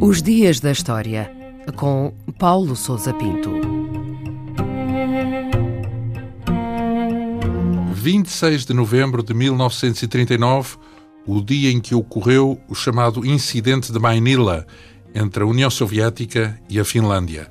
Os 0.00 0.20
Dias 0.20 0.60
da 0.60 0.72
História, 0.72 1.30
com 1.76 2.12
Paulo 2.38 2.74
Souza 2.74 3.14
Pinto. 3.14 3.50
26 7.94 8.66
de 8.66 8.74
novembro 8.74 9.22
de 9.22 9.32
1939, 9.32 10.76
o 11.24 11.40
dia 11.40 11.70
em 11.70 11.80
que 11.80 11.94
ocorreu 11.94 12.60
o 12.68 12.74
chamado 12.74 13.24
Incidente 13.24 13.92
de 13.92 13.98
Manila 13.98 14.66
entre 15.14 15.44
a 15.44 15.46
União 15.46 15.70
Soviética 15.70 16.60
e 16.68 16.80
a 16.80 16.84
Finlândia. 16.84 17.48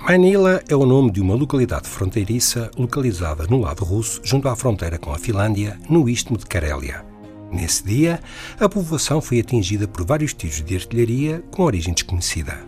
Manila 0.00 0.62
é 0.68 0.74
o 0.74 0.86
nome 0.86 1.10
de 1.10 1.20
uma 1.20 1.34
localidade 1.34 1.88
fronteiriça 1.88 2.70
localizada 2.78 3.46
no 3.46 3.60
lado 3.60 3.84
russo, 3.84 4.20
junto 4.24 4.48
à 4.48 4.56
fronteira 4.56 4.96
com 4.96 5.12
a 5.12 5.18
Finlândia, 5.18 5.78
no 5.90 6.08
istmo 6.08 6.38
de 6.38 6.46
Karélia. 6.46 7.04
Nesse 7.52 7.84
dia, 7.84 8.20
a 8.58 8.68
povoação 8.68 9.20
foi 9.20 9.40
atingida 9.40 9.86
por 9.86 10.06
vários 10.06 10.32
tiros 10.32 10.62
de 10.62 10.76
artilharia 10.76 11.42
com 11.50 11.64
origem 11.64 11.92
desconhecida. 11.92 12.58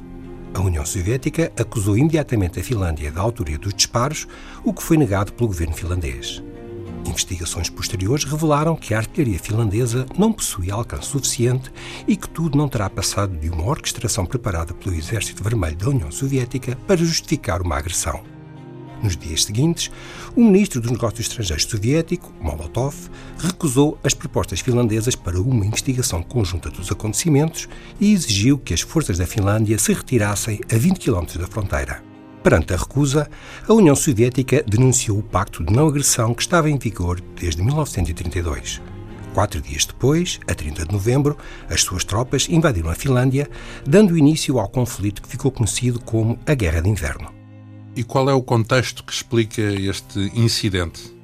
A 0.52 0.60
União 0.60 0.84
Soviética 0.84 1.52
acusou 1.58 1.96
imediatamente 1.96 2.60
a 2.60 2.64
Finlândia 2.64 3.12
da 3.12 3.22
autoria 3.22 3.56
dos 3.56 3.72
disparos, 3.72 4.26
o 4.64 4.74
que 4.74 4.82
foi 4.82 4.96
negado 4.96 5.32
pelo 5.32 5.48
governo 5.48 5.74
finlandês. 5.74 6.42
Investigações 7.10 7.68
posteriores 7.68 8.24
revelaram 8.24 8.76
que 8.76 8.94
a 8.94 8.98
artilharia 8.98 9.38
finlandesa 9.38 10.06
não 10.16 10.32
possuía 10.32 10.74
alcance 10.74 11.08
suficiente 11.08 11.70
e 12.06 12.16
que 12.16 12.28
tudo 12.28 12.56
não 12.56 12.68
terá 12.68 12.88
passado 12.88 13.36
de 13.36 13.50
uma 13.50 13.64
orquestração 13.64 14.24
preparada 14.24 14.72
pelo 14.72 14.94
Exército 14.94 15.42
Vermelho 15.42 15.76
da 15.76 15.88
União 15.88 16.10
Soviética 16.10 16.76
para 16.86 16.96
justificar 16.96 17.60
uma 17.60 17.76
agressão. 17.76 18.22
Nos 19.02 19.16
dias 19.16 19.44
seguintes, 19.44 19.90
o 20.36 20.44
ministro 20.44 20.80
dos 20.80 20.90
Negócios 20.90 21.26
Estrangeiros 21.26 21.64
soviético, 21.64 22.32
Molotov, 22.40 22.94
recusou 23.38 23.98
as 24.04 24.14
propostas 24.14 24.60
finlandesas 24.60 25.16
para 25.16 25.40
uma 25.40 25.64
investigação 25.64 26.22
conjunta 26.22 26.70
dos 26.70 26.92
acontecimentos 26.92 27.68
e 27.98 28.12
exigiu 28.12 28.58
que 28.58 28.74
as 28.74 28.82
forças 28.82 29.18
da 29.18 29.26
Finlândia 29.26 29.78
se 29.78 29.92
retirassem 29.92 30.60
a 30.70 30.76
20 30.76 31.00
km 31.00 31.24
da 31.38 31.46
fronteira. 31.46 32.09
Perante 32.42 32.72
a 32.72 32.76
recusa, 32.76 33.28
a 33.68 33.72
União 33.72 33.94
Soviética 33.94 34.64
denunciou 34.66 35.18
o 35.18 35.22
pacto 35.22 35.62
de 35.62 35.72
não 35.72 35.88
agressão 35.88 36.32
que 36.32 36.42
estava 36.42 36.70
em 36.70 36.78
vigor 36.78 37.20
desde 37.38 37.62
1932. 37.62 38.80
Quatro 39.34 39.60
dias 39.60 39.84
depois, 39.84 40.40
a 40.48 40.54
30 40.54 40.86
de 40.86 40.92
novembro, 40.92 41.36
as 41.68 41.82
suas 41.82 42.02
tropas 42.02 42.48
invadiram 42.48 42.90
a 42.90 42.94
Finlândia, 42.94 43.48
dando 43.86 44.16
início 44.16 44.58
ao 44.58 44.68
conflito 44.68 45.22
que 45.22 45.28
ficou 45.28 45.50
conhecido 45.50 46.00
como 46.00 46.38
a 46.46 46.54
Guerra 46.54 46.80
de 46.80 46.88
Inverno. 46.88 47.32
E 47.94 48.02
qual 48.02 48.28
é 48.30 48.34
o 48.34 48.42
contexto 48.42 49.04
que 49.04 49.12
explica 49.12 49.60
este 49.60 50.32
incidente? 50.34 51.14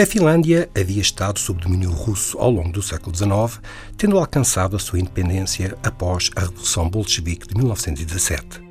A 0.00 0.06
Finlândia 0.06 0.70
havia 0.76 1.02
estado 1.02 1.38
sob 1.38 1.60
domínio 1.60 1.90
russo 1.90 2.38
ao 2.38 2.50
longo 2.50 2.70
do 2.70 2.82
século 2.82 3.14
XIX, 3.14 3.60
tendo 3.96 4.16
alcançado 4.16 4.76
a 4.76 4.78
sua 4.78 5.00
independência 5.00 5.76
após 5.82 6.30
a 6.36 6.40
Revolução 6.40 6.88
Bolchevique 6.88 7.48
de 7.48 7.56
1917. 7.56 8.67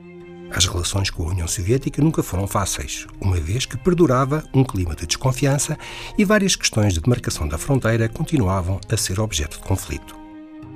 As 0.49 0.65
relações 0.65 1.09
com 1.09 1.23
a 1.23 1.31
União 1.31 1.47
Soviética 1.47 2.01
nunca 2.01 2.23
foram 2.23 2.47
fáceis, 2.47 3.05
uma 3.19 3.37
vez 3.37 3.65
que 3.65 3.77
perdurava 3.77 4.43
um 4.53 4.63
clima 4.63 4.95
de 4.95 5.05
desconfiança 5.05 5.77
e 6.17 6.23
várias 6.23 6.55
questões 6.55 6.93
de 6.93 7.01
demarcação 7.01 7.47
da 7.47 7.57
fronteira 7.57 8.07
continuavam 8.07 8.79
a 8.89 8.97
ser 8.97 9.19
objeto 9.19 9.57
de 9.57 9.63
conflito. 9.63 10.15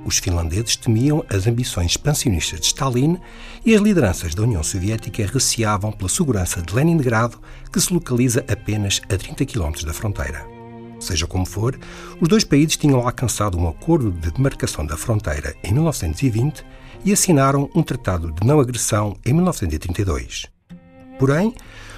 Os 0.04 0.18
finlandeses 0.18 0.76
temiam 0.76 1.24
as 1.30 1.46
ambições 1.46 1.92
expansionistas 1.92 2.60
de 2.60 2.66
Stalin 2.66 3.18
e 3.64 3.74
as 3.74 3.80
lideranças 3.80 4.34
da 4.34 4.42
União 4.42 4.62
Soviética 4.62 5.24
receavam 5.26 5.92
pela 5.92 6.08
segurança 6.08 6.60
de 6.60 6.74
Leningrado, 6.74 7.40
que 7.72 7.80
se 7.80 7.92
localiza 7.92 8.44
apenas 8.48 9.00
a 9.04 9.16
30 9.16 9.46
km 9.46 9.72
da 9.84 9.92
fronteira. 9.92 10.44
Seja 10.98 11.26
como 11.26 11.46
for, 11.46 11.78
os 12.20 12.28
dois 12.28 12.44
países 12.44 12.76
tinham 12.76 13.00
alcançado 13.00 13.58
um 13.58 13.68
acordo 13.68 14.10
de 14.10 14.30
demarcação 14.30 14.84
da 14.84 14.96
fronteira 14.96 15.54
em 15.64 15.72
1920 15.72 16.64
e 17.04 17.12
assinaram 17.12 17.70
um 17.74 17.82
tratado 17.82 18.32
de 18.32 18.46
não 18.46 18.60
agressão 18.60 19.16
em 19.24 19.32
1932. 19.32 20.46
Porém, 21.18 21.54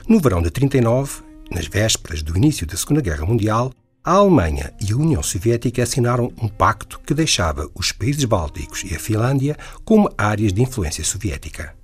no 0.09 0.21
verão 0.21 0.43
de 0.43 0.51
39, 0.51 1.23
nas 1.51 1.67
vésperas 1.67 2.23
do 2.23 2.37
início 2.37 2.67
da 2.67 2.77
Segunda 2.77 3.01
Guerra 3.01 3.25
Mundial, 3.25 3.73
a 4.05 4.13
Alemanha 4.13 4.73
e 4.81 4.93
a 4.93 4.97
União 4.97 5.23
Soviética 5.23 5.83
assinaram 5.83 6.31
um 6.41 6.47
pacto 6.47 7.01
que 7.01 7.15
deixava 7.15 7.71
os 7.75 7.91
países 7.91 8.25
bálticos 8.25 8.85
e 8.85 8.95
a 8.95 8.99
Finlândia 8.99 9.57
como 9.83 10.11
áreas 10.19 10.53
de 10.53 10.61
influência 10.61 11.03
soviética. 11.03 11.75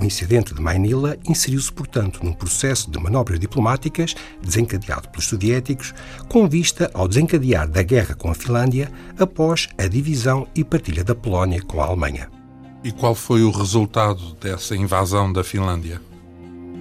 O 0.00 0.04
incidente 0.04 0.54
de 0.54 0.60
Manila 0.60 1.16
inseriu-se, 1.28 1.70
portanto, 1.70 2.24
num 2.24 2.32
processo 2.32 2.90
de 2.90 2.98
manobras 2.98 3.38
diplomáticas 3.38 4.16
desencadeado 4.42 5.10
pelos 5.10 5.26
soviéticos, 5.26 5.94
com 6.28 6.48
vista 6.48 6.90
ao 6.94 7.06
desencadear 7.06 7.68
da 7.68 7.82
guerra 7.82 8.14
com 8.14 8.30
a 8.30 8.34
Finlândia 8.34 8.90
após 9.18 9.68
a 9.78 9.86
divisão 9.86 10.48
e 10.54 10.64
partilha 10.64 11.04
da 11.04 11.14
Polónia 11.14 11.62
com 11.62 11.80
a 11.80 11.86
Alemanha. 11.86 12.39
E 12.82 12.90
qual 12.90 13.14
foi 13.14 13.42
o 13.42 13.50
resultado 13.50 14.34
dessa 14.40 14.74
invasão 14.74 15.30
da 15.30 15.44
Finlândia? 15.44 16.00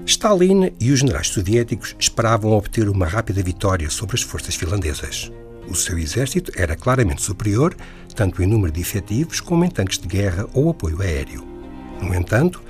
Stalin 0.05 0.71
e 0.79 0.91
os 0.91 0.99
generais 0.99 1.27
soviéticos 1.27 1.93
esperavam 1.99 2.51
obter 2.51 2.87
uma 2.87 3.05
rápida 3.05 3.43
vitória 3.43 3.89
sobre 3.89 4.15
as 4.15 4.21
forças 4.21 4.55
finlandesas. 4.55 5.29
O 5.67 5.75
seu 5.75 5.99
exército 5.99 6.53
era 6.55 6.75
claramente 6.75 7.21
superior, 7.21 7.75
tanto 8.15 8.41
em 8.41 8.47
número 8.47 8.71
de 8.71 8.79
efetivos 8.79 9.41
como 9.41 9.65
em 9.65 9.69
tanques 9.69 9.99
de 9.99 10.07
guerra 10.07 10.47
ou 10.53 10.69
apoio 10.69 11.01
aéreo. 11.01 11.45
No 12.01 12.15
entanto, 12.15 12.61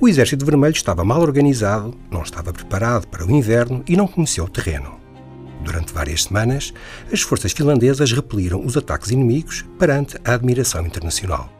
o 0.00 0.08
Exército 0.08 0.46
Vermelho 0.46 0.74
estava 0.74 1.04
mal 1.04 1.20
organizado, 1.20 1.94
não 2.10 2.22
estava 2.22 2.54
preparado 2.54 3.06
para 3.06 3.26
o 3.26 3.30
inverno 3.30 3.84
e 3.86 3.96
não 3.96 4.08
conhecia 4.08 4.42
o 4.42 4.48
terreno. 4.48 4.98
Durante 5.62 5.92
várias 5.92 6.24
semanas, 6.24 6.72
as 7.12 7.20
forças 7.20 7.52
finlandesas 7.52 8.12
repeliram 8.12 8.64
os 8.64 8.78
ataques 8.78 9.10
inimigos 9.10 9.64
perante 9.78 10.16
a 10.24 10.32
admiração 10.32 10.86
internacional. 10.86 11.57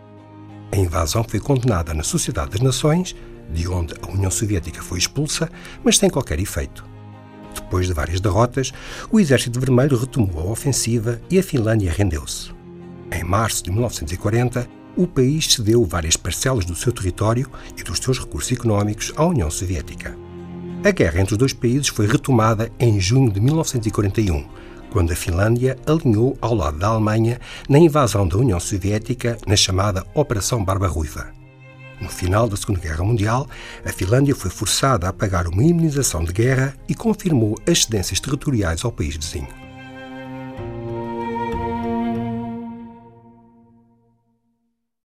A 0.71 0.77
invasão 0.77 1.25
foi 1.25 1.41
condenada 1.41 1.95
na 1.95 2.03
Sociedade 2.03 2.51
das 2.51 2.61
Nações 2.61 3.17
de 3.53 3.67
onde 3.69 3.95
a 4.03 4.11
União 4.11 4.31
Soviética 4.31 4.83
foi 4.83 4.99
expulsa, 4.99 5.51
mas 5.83 5.97
sem 5.97 6.11
qualquer 6.11 6.39
efeito. 6.39 6.85
Depois 7.55 7.87
de 7.87 7.93
várias 7.93 8.21
derrotas, 8.21 8.73
o 9.11 9.19
Exército 9.19 9.59
Vermelho 9.59 9.97
retomou 9.97 10.49
a 10.49 10.53
ofensiva 10.53 11.21
e 11.31 11.39
a 11.39 11.43
Finlândia 11.43 11.91
rendeu-se. 11.91 12.53
Em 13.11 13.25
março 13.25 13.65
de 13.65 13.71
1940, 13.71 14.69
o 14.97 15.07
país 15.07 15.47
cedeu 15.47 15.85
várias 15.85 16.17
parcelas 16.17 16.65
do 16.65 16.75
seu 16.75 16.93
território 16.93 17.49
e 17.77 17.83
dos 17.83 17.99
seus 17.99 18.19
recursos 18.19 18.53
económicos 18.53 19.13
à 19.17 19.25
União 19.25 19.51
Soviética. 19.51 20.17
A 20.85 20.91
guerra 20.91 21.21
entre 21.21 21.35
os 21.35 21.39
dois 21.39 21.53
países 21.53 21.89
foi 21.89 22.07
retomada 22.07 22.71
em 22.79 23.01
junho 23.01 23.33
de 23.33 23.41
1941, 23.41 24.47
quando 24.91 25.13
a 25.13 25.17
Finlândia 25.17 25.77
alinhou 25.87 26.37
ao 26.41 26.55
lado 26.55 26.79
da 26.79 26.89
Alemanha 26.89 27.41
na 27.69 27.79
invasão 27.79 28.27
da 28.27 28.37
União 28.37 28.59
Soviética 28.59 29.39
na 29.47 29.57
chamada 29.57 30.05
Operação 30.15 30.65
Barba 30.65 30.89
Ruiva. 30.89 31.33
No 32.01 32.09
final 32.09 32.49
da 32.49 32.57
Segunda 32.57 32.81
Guerra 32.81 33.05
Mundial, 33.05 33.49
a 33.85 33.93
Finlândia 33.93 34.35
foi 34.35 34.51
forçada 34.51 35.09
a 35.09 35.13
pagar 35.13 35.49
uma 35.49 35.63
imunização 35.63 36.23
de 36.23 36.33
guerra 36.33 36.75
e 36.89 36.95
confirmou 36.95 37.57
as 37.69 37.83
cedências 37.83 38.21
territoriais 38.21 38.85
ao 38.85 38.93
país 38.93 39.17
vizinho. 39.17 39.68